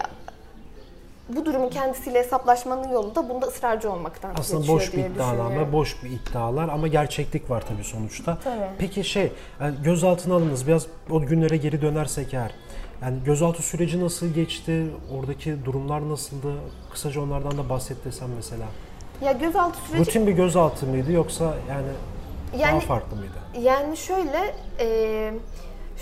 bu 1.28 1.46
durumun 1.46 1.68
kendisiyle 1.68 2.18
hesaplaşmanın 2.18 2.88
yolu 2.88 3.14
da 3.14 3.28
bunda 3.28 3.46
ısrarcı 3.46 3.92
olmaktan 3.92 4.34
Aslında 4.38 4.68
boş 4.68 4.92
bir 4.92 5.04
düşünüyorum. 5.04 5.72
boş 5.72 6.04
bir 6.04 6.10
iddialar 6.10 6.68
ama 6.68 6.88
gerçeklik 6.88 7.50
var 7.50 7.64
tabii 7.68 7.84
sonuçta. 7.84 8.38
Tabii. 8.44 8.56
Peki 8.78 9.04
şey, 9.04 9.32
yani 9.60 9.74
gözaltına 9.84 10.34
alındınız. 10.34 10.66
Biraz 10.66 10.86
o 11.10 11.20
günlere 11.20 11.56
geri 11.56 11.82
dönersek 11.82 12.34
eğer. 12.34 12.54
Yani 13.02 13.16
gözaltı 13.24 13.62
süreci 13.62 14.04
nasıl 14.04 14.26
geçti? 14.26 14.86
Oradaki 15.18 15.64
durumlar 15.64 16.08
nasıldı? 16.08 16.52
Kısaca 16.92 17.20
onlardan 17.20 17.58
da 17.58 17.68
bahset 17.68 18.04
desem 18.04 18.28
mesela. 18.36 18.64
Ya 19.24 19.32
gözaltı 19.32 19.78
süreci 19.80 20.06
Rutin 20.06 20.26
bir 20.26 20.32
gözaltı 20.32 20.86
mıydı 20.86 21.12
yoksa 21.12 21.44
yani, 21.68 21.86
daha 22.52 22.70
yani 22.70 22.80
farklı 22.80 23.16
mıydı? 23.16 23.66
Yani 23.68 23.96
şöyle, 23.96 24.54
e, 24.80 25.32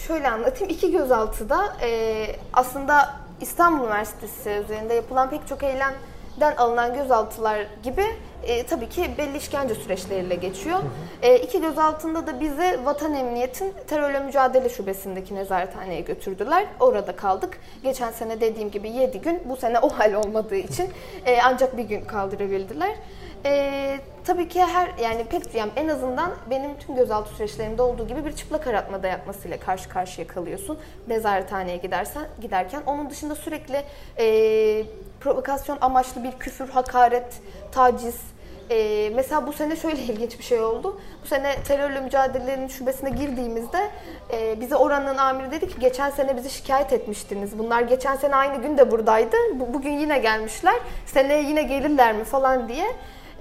şöyle 0.06 0.30
anlatayım. 0.30 0.72
İki 0.72 0.92
gözaltıda 0.92 1.76
e, 1.82 2.26
aslında 2.52 3.16
İstanbul 3.40 3.84
Üniversitesi 3.84 4.50
üzerinde 4.50 4.94
yapılan 4.94 5.30
pek 5.30 5.48
çok 5.48 5.62
eylemden 5.62 6.56
alınan 6.56 6.94
gözaltılar 6.94 7.66
gibi 7.82 8.04
e, 8.42 8.66
tabii 8.66 8.88
ki 8.88 9.10
belli 9.18 9.36
işkence 9.38 9.74
süreçleriyle 9.74 10.34
geçiyor. 10.34 10.78
E, 11.22 11.38
iki 11.38 11.60
gözaltında 11.60 12.26
da 12.26 12.40
bizi 12.40 12.80
Vatan 12.84 13.14
Emniyet'in 13.14 13.74
terörle 13.86 14.20
mücadele 14.20 14.68
şubesindeki 14.68 15.34
nezarethaneye 15.34 16.00
götürdüler. 16.00 16.66
Orada 16.80 17.16
kaldık. 17.16 17.60
Geçen 17.82 18.10
sene 18.10 18.40
dediğim 18.40 18.70
gibi 18.70 18.90
7 18.90 19.20
gün, 19.20 19.42
bu 19.44 19.56
sene 19.56 19.78
o 19.78 19.88
hal 19.88 20.12
olmadığı 20.12 20.56
için 20.56 20.90
e, 21.26 21.38
ancak 21.42 21.76
bir 21.76 21.84
gün 21.84 22.04
kaldırabildiler. 22.04 22.90
Ee, 23.44 24.00
tabii 24.24 24.48
ki 24.48 24.60
her 24.64 24.90
yani 25.02 25.24
pek 25.24 25.54
yani 25.54 25.70
en 25.76 25.88
azından 25.88 26.30
benim 26.50 26.78
tüm 26.78 26.96
gözaltı 26.96 27.30
süreçlerimde 27.34 27.82
olduğu 27.82 28.06
gibi 28.08 28.24
bir 28.24 28.32
çıplak 28.32 28.66
aratma 28.66 29.02
dayatmasıyla 29.02 29.60
karşı 29.60 29.88
karşıya 29.88 30.26
kalıyorsun. 30.26 30.78
Nezarethaneye 31.08 31.76
gidersen 31.76 32.24
giderken 32.40 32.82
onun 32.86 33.10
dışında 33.10 33.34
sürekli 33.34 33.82
e, 34.18 34.24
provokasyon 35.20 35.78
amaçlı 35.80 36.24
bir 36.24 36.32
küfür, 36.32 36.68
hakaret, 36.68 37.40
taciz. 37.72 38.16
E, 38.70 39.10
mesela 39.14 39.46
bu 39.46 39.52
sene 39.52 39.76
şöyle 39.76 39.96
ilginç 40.02 40.38
bir 40.38 40.44
şey 40.44 40.60
oldu. 40.60 41.00
Bu 41.24 41.26
sene 41.28 41.54
terörle 41.62 42.00
mücadelenin 42.00 42.68
şubesine 42.68 43.10
girdiğimizde 43.10 43.90
e, 44.32 44.60
bize 44.60 44.76
oranın 44.76 45.16
amiri 45.16 45.50
dedi 45.50 45.68
ki 45.68 45.80
geçen 45.80 46.10
sene 46.10 46.36
bizi 46.36 46.50
şikayet 46.50 46.92
etmiştiniz. 46.92 47.58
Bunlar 47.58 47.80
geçen 47.82 48.16
sene 48.16 48.36
aynı 48.36 48.62
gün 48.62 48.78
de 48.78 48.90
buradaydı. 48.90 49.36
Bu- 49.54 49.74
Bugün 49.74 49.92
yine 49.98 50.18
gelmişler. 50.18 50.74
Seneye 51.06 51.42
yine 51.42 51.62
gelirler 51.62 52.12
mi 52.14 52.24
falan 52.24 52.68
diye 52.68 52.86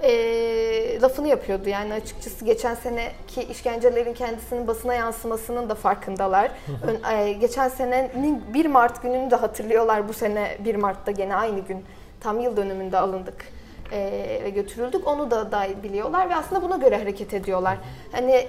e, 0.02 1.00
lafını 1.00 1.28
yapıyordu. 1.28 1.68
Yani 1.68 1.94
açıkçası 1.94 2.44
geçen 2.44 2.74
seneki 2.74 3.42
işkencelerin 3.50 4.14
kendisinin 4.14 4.66
basına 4.66 4.94
yansımasının 4.94 5.68
da 5.68 5.74
farkındalar. 5.74 6.50
Ön- 6.86 7.16
e, 7.16 7.32
geçen 7.32 7.68
senenin 7.68 8.42
1 8.54 8.66
Mart 8.66 9.02
gününü 9.02 9.30
de 9.30 9.36
hatırlıyorlar. 9.36 10.08
Bu 10.08 10.12
sene 10.12 10.56
1 10.64 10.74
Mart'ta 10.74 11.10
gene 11.10 11.34
aynı 11.36 11.60
gün 11.60 11.84
tam 12.20 12.40
yıl 12.40 12.56
dönümünde 12.56 12.98
alındık 12.98 13.44
e, 13.92 14.40
ve 14.44 14.50
götürüldük. 14.50 15.06
Onu 15.08 15.30
da 15.30 15.52
dahi 15.52 15.82
biliyorlar 15.82 16.30
ve 16.30 16.36
aslında 16.36 16.62
buna 16.62 16.76
göre 16.76 16.98
hareket 16.98 17.34
ediyorlar. 17.34 17.78
Hani 18.12 18.46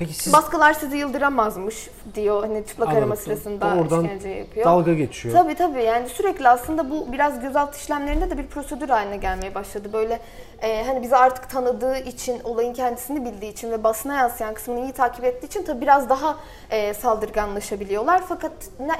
Peki 0.00 0.14
siz 0.14 0.32
Baskılar 0.32 0.72
sizi 0.72 0.96
yıldıramazmış 0.96 1.90
diyor 2.14 2.40
hani 2.42 2.66
çıplak 2.66 2.88
arama 2.88 3.02
Anladım. 3.02 3.22
sırasında 3.22 3.76
Oradan 3.80 4.04
işkence 4.04 4.28
yapıyor. 4.28 4.66
dalga 4.66 4.94
geçiyor. 4.94 5.34
Tabii 5.34 5.54
tabii 5.54 5.82
yani 5.82 6.08
sürekli 6.08 6.48
aslında 6.48 6.90
bu 6.90 7.12
biraz 7.12 7.40
gözaltı 7.40 7.78
işlemlerinde 7.78 8.30
de 8.30 8.38
bir 8.38 8.46
prosedür 8.46 8.88
haline 8.88 9.16
gelmeye 9.16 9.54
başladı. 9.54 9.92
Böyle 9.92 10.20
e, 10.62 10.84
hani 10.84 11.02
bizi 11.02 11.16
artık 11.16 11.50
tanıdığı 11.50 11.98
için, 11.98 12.40
olayın 12.44 12.72
kendisini 12.72 13.24
bildiği 13.24 13.52
için 13.52 13.70
ve 13.70 13.84
basına 13.84 14.14
yansıyan 14.14 14.54
kısmını 14.54 14.80
iyi 14.80 14.92
takip 14.92 15.24
ettiği 15.24 15.46
için 15.46 15.62
tabii 15.64 15.80
biraz 15.80 16.08
daha 16.08 16.36
e, 16.70 16.94
saldırganlaşabiliyorlar. 16.94 18.22
Fakat 18.28 18.52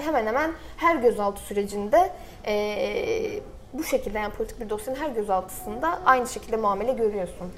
hemen 0.05 0.27
hemen 0.27 0.51
her 0.77 0.97
gözaltı 0.97 1.41
sürecinde 1.41 2.11
e, 2.47 3.41
bu 3.73 3.85
şekilde 3.85 4.19
yani 4.19 4.33
politik 4.33 4.61
bir 4.61 4.71
dosyanın 4.71 4.99
her 5.01 5.11
gözaltısında 5.11 5.99
aynı 6.05 6.29
şekilde 6.29 6.57
muamele 6.57 6.93
görüyorsun. 6.93 7.53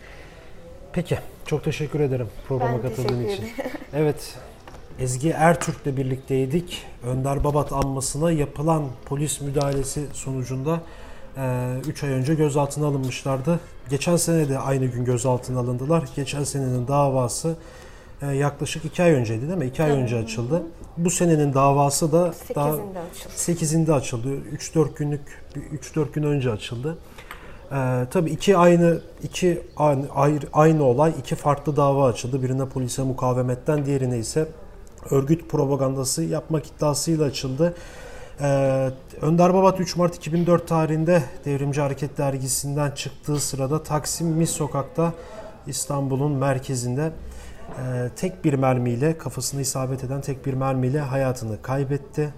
Peki. 0.93 1.19
Çok 1.47 1.65
teşekkür 1.65 2.01
ederim 2.01 2.29
programa 2.49 2.75
Ben 2.75 2.83
katıldığın 2.83 3.29
için. 3.29 3.45
Evet. 3.95 4.35
Ezgi 4.99 5.31
Ertürk'le 5.31 5.97
birlikteydik. 5.97 6.85
Önder 7.07 7.45
Babat 7.45 7.73
anmasına 7.73 8.31
yapılan 8.33 8.85
polis 9.05 9.41
müdahalesi 9.41 10.07
sonucunda 10.13 10.81
3 11.87 12.05
ay 12.05 12.11
önce 12.11 12.35
gözaltına 12.35 12.87
alınmışlardı. 12.87 13.61
Geçen 13.91 14.17
sene 14.17 14.49
de 14.49 14.59
aynı 14.59 14.87
gün 14.87 15.05
gözaltına 15.05 15.61
alındılar. 15.61 16.05
Geçen 16.17 16.45
senenin 16.45 16.89
davası 16.89 17.57
e, 18.23 18.27
yaklaşık 18.27 18.85
2 18.85 19.03
ay 19.03 19.13
önceydi 19.13 19.49
değil 19.49 19.59
mi? 19.59 19.67
2 19.67 19.83
ay 19.83 19.91
önce 19.91 20.17
açıldı. 20.17 20.63
Bu 20.97 21.11
senenin 21.11 21.55
davası 21.55 22.13
da 22.13 22.35
daha 22.55 22.69
8'inde 22.71 22.99
açıldı. 23.11 23.35
8'inde 23.37 23.93
açıldı. 23.93 24.29
3-4 24.57 24.95
günlük 24.97 25.43
3-4 25.95 26.13
gün 26.13 26.23
önce 26.23 26.51
açıldı. 26.51 26.99
Ee, 27.73 28.07
tabii 28.11 28.31
iki 28.31 28.57
aynı 28.57 29.01
iki 29.23 29.63
aynı, 29.77 30.07
ayrı- 30.15 30.49
aynı 30.53 30.85
olay 30.85 31.13
iki 31.21 31.35
farklı 31.35 31.77
dava 31.77 32.09
açıldı. 32.09 32.43
Birine 32.43 32.69
polise 32.69 33.03
mukavemetten, 33.03 33.87
diğerine 33.87 34.19
ise 34.19 34.49
örgüt 35.11 35.51
propagandası 35.51 36.23
yapmak 36.23 36.67
iddiasıyla 36.67 37.25
açıldı. 37.25 37.75
Ee, 38.41 38.91
Önder 39.23 39.55
Babat 39.55 39.81
3 39.81 39.97
Mart 39.97 40.17
2004 40.17 40.69
tarihinde 40.69 41.23
Devrimci 41.45 41.81
Hareket 41.81 42.19
Dergisi'nden 42.19 42.91
çıktığı 42.91 43.41
sırada 43.41 43.83
Taksim 43.83 44.27
Mis 44.29 44.51
Sokak'ta 44.51 45.13
İstanbul'un 45.67 46.33
merkezinde 46.33 47.13
e, 47.69 48.09
tek 48.17 48.45
bir 48.45 48.55
mermiyle 48.55 49.19
kafasına 49.19 49.61
isabet 49.61 50.05
eden 50.05 50.21
tek 50.21 50.47
bir 50.47 50.55
mermiyle 50.55 51.01
hayatını 51.01 51.63
kaybetti. 51.63 52.35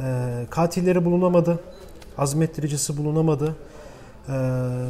E, 0.00 0.04
katilleri 0.50 1.04
bulunamadı. 1.04 1.58
Azmettiricisi 2.18 2.96
bulunamadı. 2.96 3.56
Ee, 4.28 4.32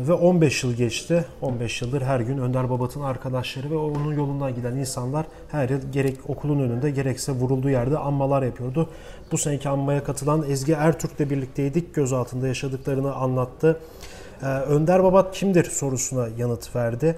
ve 0.09 0.13
15 0.13 0.65
yıl 0.65 0.75
geçti. 0.75 1.25
15 1.43 1.83
yıldır 1.83 2.03
her 2.03 2.21
gün 2.21 2.39
Önder 2.39 2.71
Babat'ın 2.71 3.01
arkadaşları 3.01 3.71
ve 3.71 3.77
onun 3.77 4.13
yolundan 4.13 4.55
giden 4.55 4.77
insanlar 4.77 5.27
her 5.51 5.69
yıl 5.69 5.93
gerek 5.93 6.31
okulun 6.31 6.61
önünde 6.61 6.91
gerekse 6.91 7.33
vurulduğu 7.33 7.71
yerde 7.71 7.99
anmalar 7.99 8.43
yapıyordu. 8.43 8.91
Bu 9.33 9.39
seneki 9.39 9.69
anmaya 9.69 10.05
katılan 10.05 10.45
Ezgi 10.51 10.73
Ertürk'le 10.73 11.31
birlikteydik. 11.31 11.95
Gözaltında 11.95 12.49
yaşadıklarını 12.49 13.15
anlattı. 13.15 13.81
Ee, 14.43 14.47
Önder 14.47 15.05
Babat 15.05 15.35
kimdir 15.35 15.65
sorusuna 15.65 16.29
yanıt 16.39 16.77
verdi. 16.77 17.17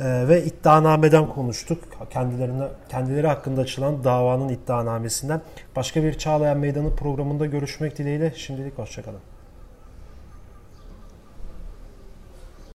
Ee, 0.00 0.28
ve 0.28 0.44
iddianameden 0.44 1.28
konuştuk. 1.28 1.78
Kendilerine 2.10 2.68
kendileri 2.88 3.26
hakkında 3.26 3.60
açılan 3.60 4.04
davanın 4.04 4.48
iddianamesinden. 4.48 5.40
Başka 5.76 6.02
bir 6.02 6.18
Çağlayan 6.18 6.58
Meydanı 6.58 6.96
programında 6.96 7.46
görüşmek 7.46 7.98
dileğiyle. 7.98 8.32
Şimdilik 8.36 8.78
hoşçakalın. 8.78 9.37